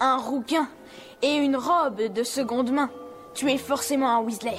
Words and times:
un 0.00 0.16
rouquin 0.16 0.68
et 1.22 1.36
une 1.36 1.56
robe 1.56 2.12
de 2.12 2.22
seconde 2.22 2.72
main. 2.72 2.90
Tu 3.34 3.50
es 3.50 3.58
forcément 3.58 4.16
un 4.16 4.20
Weasley. 4.20 4.56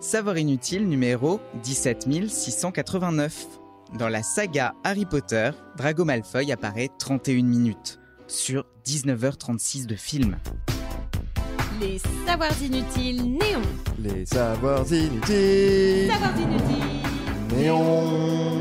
Savoir 0.00 0.36
inutile 0.36 0.88
numéro 0.88 1.40
17689. 1.62 3.46
Dans 3.98 4.08
la 4.08 4.22
saga 4.22 4.74
Harry 4.84 5.06
Potter, 5.06 5.50
Drago 5.76 6.04
Malfoy 6.04 6.52
apparaît 6.52 6.90
31 6.98 7.42
minutes 7.44 7.98
sur 8.26 8.66
19h36 8.84 9.86
de 9.86 9.94
film. 9.94 10.36
Les 11.80 11.98
savoirs 12.26 12.62
inutiles 12.62 13.22
néons. 13.22 13.62
Les 13.98 14.26
savoirs 14.26 14.92
inutiles. 14.92 16.10
Savoirs 16.10 16.38
inutiles. 16.38 17.02
Néon. 17.56 18.57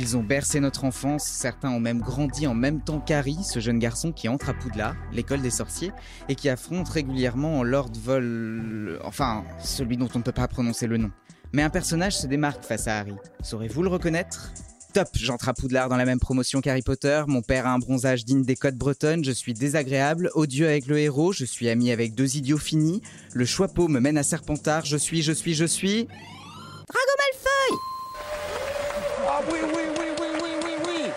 Ils 0.00 0.16
ont 0.16 0.22
bercé 0.22 0.60
notre 0.60 0.84
enfance, 0.84 1.24
certains 1.24 1.70
ont 1.70 1.80
même 1.80 1.98
grandi 1.98 2.46
en 2.46 2.54
même 2.54 2.80
temps 2.80 3.00
qu'Harry, 3.00 3.36
ce 3.42 3.58
jeune 3.58 3.80
garçon 3.80 4.12
qui 4.12 4.28
entre 4.28 4.48
à 4.48 4.54
Poudlard, 4.54 4.94
l'école 5.12 5.42
des 5.42 5.50
sorciers, 5.50 5.90
et 6.28 6.36
qui 6.36 6.48
affronte 6.48 6.88
régulièrement 6.88 7.64
Lord 7.64 7.90
Vol... 8.04 9.00
enfin, 9.02 9.44
celui 9.60 9.96
dont 9.96 10.08
on 10.14 10.18
ne 10.18 10.22
peut 10.22 10.30
pas 10.30 10.46
prononcer 10.46 10.86
le 10.86 10.98
nom. 10.98 11.10
Mais 11.52 11.64
un 11.64 11.68
personnage 11.68 12.16
se 12.16 12.28
démarque 12.28 12.64
face 12.64 12.86
à 12.86 12.98
Harry. 12.98 13.16
Saurez-vous 13.42 13.82
le 13.82 13.88
reconnaître? 13.88 14.52
Top, 14.94 15.08
j'entre 15.14 15.48
à 15.48 15.54
Poudlard 15.54 15.88
dans 15.88 15.96
la 15.96 16.04
même 16.04 16.20
promotion 16.20 16.60
qu'Harry 16.60 16.82
Potter, 16.82 17.24
mon 17.26 17.42
père 17.42 17.66
a 17.66 17.72
un 17.72 17.80
bronzage 17.80 18.24
digne 18.24 18.44
des 18.44 18.54
côtes 18.54 18.76
bretonnes, 18.76 19.24
je 19.24 19.32
suis 19.32 19.52
désagréable, 19.52 20.30
odieux 20.34 20.68
avec 20.68 20.86
le 20.86 21.00
héros, 21.00 21.32
je 21.32 21.44
suis 21.44 21.68
ami 21.68 21.90
avec 21.90 22.14
deux 22.14 22.36
idiots 22.36 22.56
finis, 22.56 23.02
le 23.34 23.44
choixpeau 23.44 23.88
me 23.88 23.98
mène 23.98 24.16
à 24.16 24.22
Serpentard, 24.22 24.84
je 24.84 24.96
suis, 24.96 25.22
je 25.22 25.32
suis, 25.32 25.54
je 25.54 25.64
suis... 25.64 26.06
Ah 29.38 29.44
oui, 29.52 29.58
oui, 29.62 29.82
oui, 29.96 30.06
oui, 30.18 30.26
oui, 30.42 30.50
oui, 30.64 30.72
oui. 30.84 31.10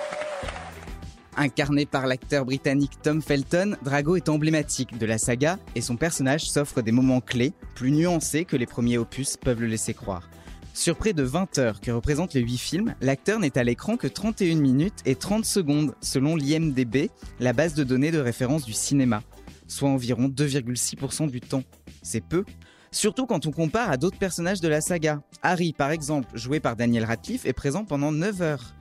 Incarné 1.36 1.88
par 1.88 2.06
l'acteur 2.06 2.46
britannique 2.46 3.02
Tom 3.02 3.20
Felton, 3.20 3.76
Drago 3.82 4.16
est 4.16 4.30
emblématique 4.30 5.00
de 5.00 5.08
la 5.08 5.18
saga 5.18 5.58
et 5.74 5.82
son 5.82 5.98
personnage 5.98 6.48
s'offre 6.48 6.84
des 6.84 6.92
moments 6.92 7.22
clés, 7.22 7.52
plus 7.74 7.90
nuancés 7.90 8.46
que 8.46 8.56
les 8.56 8.68
premiers 8.68 9.00
opus 9.00 9.38
peuvent 9.38 9.60
le 9.60 9.66
laisser 9.66 9.96
croire. 9.96 10.30
Sur 10.76 10.98
près 10.98 11.14
de 11.14 11.24
20 11.24 11.58
heures 11.58 11.82
que 11.82 11.90
représentent 11.90 12.36
les 12.36 12.42
8 12.42 12.58
films, 12.60 12.96
l'acteur 13.02 13.40
n'est 13.40 13.58
à 13.58 13.64
l'écran 13.64 13.98
que 13.98 14.08
31 14.08 14.58
minutes 14.58 15.02
et 15.06 15.16
30 15.16 15.44
secondes 15.44 15.96
selon 16.02 16.36
l'IMDB, 16.36 17.10
la 17.40 17.54
base 17.54 17.74
de 17.74 17.84
données 17.84 18.12
de 18.12 18.20
référence 18.20 18.66
du 18.66 18.74
cinéma, 18.74 19.24
soit 19.68 19.90
environ 19.90 20.28
2,6% 20.28 21.28
du 21.28 21.42
temps. 21.42 21.64
C'est 22.04 22.22
peu. 22.22 22.46
Surtout 22.94 23.26
quand 23.26 23.46
on 23.46 23.52
compare 23.52 23.90
à 23.90 23.96
d'autres 23.96 24.18
personnages 24.18 24.60
de 24.60 24.68
la 24.68 24.82
saga. 24.82 25.22
Harry, 25.44 25.72
par 25.72 25.92
exemple, 25.92 26.28
joué 26.34 26.60
par 26.60 26.76
Daniel 26.76 27.06
Radcliffe, 27.06 27.46
est 27.46 27.54
présent 27.54 27.86
pendant 27.86 28.12
9 28.12 28.42
heures. 28.42 28.76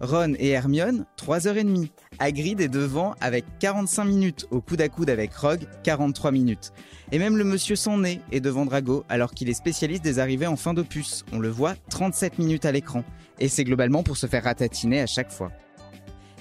Ron 0.00 0.34
et 0.38 0.50
Hermione, 0.50 1.06
3h30. 1.16 1.88
Hagrid 2.18 2.60
est 2.60 2.68
devant 2.68 3.14
avec 3.20 3.46
45 3.60 4.04
minutes, 4.04 4.46
au 4.50 4.60
coude 4.60 4.82
à 4.82 4.90
coude 4.90 5.08
avec 5.08 5.34
Rogue, 5.34 5.66
43 5.84 6.32
minutes. 6.32 6.72
Et 7.12 7.18
même 7.18 7.38
le 7.38 7.44
monsieur 7.44 7.76
sans 7.76 7.96
nez 7.96 8.20
est 8.30 8.40
devant 8.40 8.66
Drago 8.66 9.04
alors 9.08 9.32
qu'il 9.32 9.48
est 9.48 9.54
spécialiste 9.54 10.04
des 10.04 10.18
arrivées 10.18 10.46
en 10.46 10.56
fin 10.56 10.74
d'opus. 10.74 11.24
On 11.32 11.38
le 11.38 11.48
voit 11.48 11.76
37 11.88 12.38
minutes 12.38 12.66
à 12.66 12.72
l'écran. 12.72 13.04
Et 13.38 13.48
c'est 13.48 13.64
globalement 13.64 14.02
pour 14.02 14.18
se 14.18 14.26
faire 14.26 14.44
ratatiner 14.44 15.00
à 15.00 15.06
chaque 15.06 15.32
fois. 15.32 15.50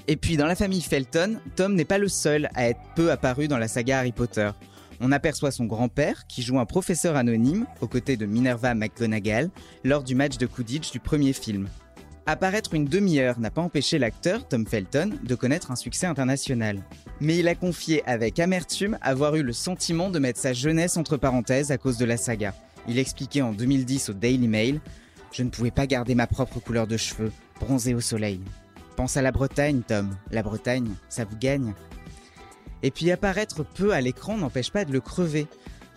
Et 0.07 0.17
puis 0.17 0.35
dans 0.35 0.47
la 0.47 0.55
famille 0.55 0.81
Felton, 0.81 1.39
Tom 1.55 1.75
n'est 1.75 1.85
pas 1.85 1.97
le 1.97 2.09
seul 2.09 2.49
à 2.55 2.67
être 2.67 2.81
peu 2.95 3.09
apparu 3.09 3.47
dans 3.47 3.57
la 3.57 3.69
saga 3.69 3.99
Harry 3.99 4.11
Potter. 4.11 4.49
On 5.01 5.11
aperçoit 5.11 5.51
son 5.51 5.65
grand-père 5.65 6.25
qui 6.27 6.41
joue 6.41 6.59
un 6.59 6.65
professeur 6.65 7.15
anonyme 7.15 7.65
aux 7.81 7.87
côtés 7.87 8.17
de 8.17 8.25
Minerva 8.25 8.73
McGonagall 8.73 9.49
lors 9.83 10.03
du 10.03 10.15
match 10.15 10.37
de 10.37 10.45
Quidditch 10.45 10.91
du 10.91 10.99
premier 10.99 11.33
film. 11.33 11.67
Apparaître 12.27 12.73
une 12.73 12.85
demi-heure 12.85 13.39
n'a 13.39 13.51
pas 13.51 13.61
empêché 13.61 13.99
l'acteur, 13.99 14.47
Tom 14.47 14.65
Felton, 14.65 15.11
de 15.23 15.35
connaître 15.35 15.69
un 15.69 15.75
succès 15.75 16.07
international. 16.07 16.81
Mais 17.19 17.37
il 17.37 17.47
a 17.47 17.53
confié 17.53 18.03
avec 18.07 18.39
amertume 18.39 18.97
avoir 19.01 19.35
eu 19.35 19.43
le 19.43 19.53
sentiment 19.53 20.09
de 20.09 20.17
mettre 20.17 20.39
sa 20.39 20.51
jeunesse 20.51 20.97
entre 20.97 21.17
parenthèses 21.17 21.71
à 21.71 21.77
cause 21.77 21.97
de 21.97 22.05
la 22.05 22.17
saga. 22.17 22.55
Il 22.87 22.97
expliquait 22.97 23.43
en 23.43 23.51
2010 23.51 24.09
au 24.09 24.13
Daily 24.13 24.47
Mail 24.47 24.81
Je 25.31 25.43
ne 25.43 25.49
pouvais 25.49 25.71
pas 25.71 25.85
garder 25.85 26.15
ma 26.15 26.25
propre 26.25 26.59
couleur 26.59 26.87
de 26.87 26.97
cheveux, 26.97 27.31
bronzé 27.59 27.93
au 27.93 28.01
soleil. 28.01 28.41
Pense 28.95 29.17
à 29.17 29.21
la 29.21 29.31
Bretagne, 29.31 29.81
Tom. 29.87 30.09
La 30.31 30.41
Bretagne, 30.41 30.89
ça 31.09 31.25
vous 31.25 31.37
gagne? 31.37 31.73
Et 32.83 32.91
puis 32.91 33.11
apparaître 33.11 33.63
peu 33.63 33.93
à 33.93 34.01
l'écran 34.01 34.37
n'empêche 34.37 34.71
pas 34.71 34.85
de 34.85 34.91
le 34.91 35.01
crever. 35.01 35.47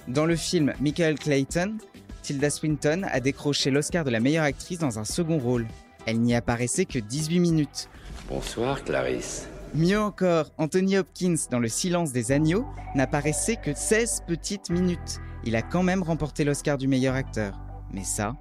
Dans 0.06 0.24
le 0.24 0.36
film 0.36 0.72
Michael 0.80 1.18
Clayton, 1.18 1.76
Tilda 2.22 2.50
Swinton 2.50 3.02
a 3.10 3.20
décroché 3.20 3.70
l'Oscar 3.70 4.04
de 4.04 4.10
la 4.10 4.20
meilleure 4.20 4.44
actrice 4.44 4.78
dans 4.78 4.98
un 4.98 5.04
second 5.04 5.38
rôle. 5.38 5.66
Elle 6.06 6.20
n'y 6.20 6.34
apparaissait 6.34 6.84
que 6.86 6.98
18 6.98 7.40
minutes. 7.40 7.88
Bonsoir 8.28 8.84
Clarisse. 8.84 9.48
Mieux 9.74 10.00
encore, 10.00 10.50
Anthony 10.56 10.96
Hopkins 10.96 11.34
dans 11.50 11.58
Le 11.58 11.68
silence 11.68 12.12
des 12.12 12.32
agneaux 12.32 12.66
n'apparaissait 12.94 13.56
que 13.56 13.74
16 13.74 14.22
petites 14.26 14.70
minutes. 14.70 15.20
Il 15.44 15.56
a 15.56 15.62
quand 15.62 15.82
même 15.82 16.02
remporté 16.02 16.44
l'Oscar 16.44 16.78
du 16.78 16.88
meilleur 16.88 17.14
acteur. 17.14 17.58
Mais 17.92 18.04
ça, 18.04 18.34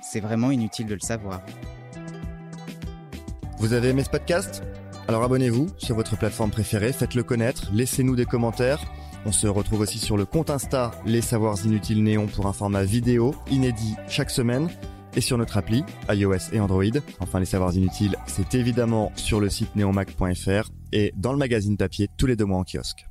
c'est 0.00 0.20
vraiment 0.20 0.50
inutile 0.50 0.86
de 0.86 0.94
le 0.94 1.00
savoir. 1.00 1.40
Vous 3.58 3.72
avez 3.72 3.90
aimé 3.90 4.02
ce 4.02 4.10
podcast? 4.10 4.62
Alors 5.12 5.24
abonnez-vous 5.24 5.68
sur 5.76 5.94
votre 5.94 6.16
plateforme 6.16 6.50
préférée, 6.50 6.90
faites-le 6.90 7.22
connaître, 7.22 7.70
laissez-nous 7.74 8.16
des 8.16 8.24
commentaires. 8.24 8.80
On 9.26 9.30
se 9.30 9.46
retrouve 9.46 9.80
aussi 9.80 9.98
sur 9.98 10.16
le 10.16 10.24
compte 10.24 10.48
Insta 10.48 10.90
Les 11.04 11.20
Savoirs 11.20 11.66
Inutiles 11.66 12.02
Néon 12.02 12.28
pour 12.28 12.46
un 12.46 12.54
format 12.54 12.82
vidéo 12.82 13.34
inédit 13.50 13.94
chaque 14.08 14.30
semaine 14.30 14.70
et 15.14 15.20
sur 15.20 15.36
notre 15.36 15.58
appli 15.58 15.84
iOS 16.08 16.54
et 16.54 16.60
Android. 16.60 16.84
Enfin, 17.20 17.40
les 17.40 17.44
savoirs 17.44 17.76
inutiles, 17.76 18.16
c'est 18.26 18.54
évidemment 18.54 19.12
sur 19.14 19.38
le 19.38 19.50
site 19.50 19.76
neonmac.fr 19.76 20.70
et 20.92 21.12
dans 21.14 21.32
le 21.32 21.38
magazine 21.38 21.76
papier 21.76 22.08
tous 22.16 22.24
les 22.24 22.34
deux 22.34 22.46
mois 22.46 22.60
en 22.60 22.64
kiosque. 22.64 23.04